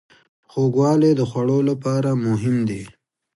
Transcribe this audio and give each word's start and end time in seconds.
خوږوالی 0.51 1.11
د 1.15 1.21
خوړو 1.29 1.59
لپاره 1.69 2.09
مهم 2.25 2.57
دی. 2.69 2.83